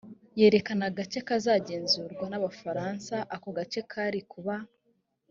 [0.39, 4.55] yerekana agace kazagenzurwa n abafaransa ako gace kari kuba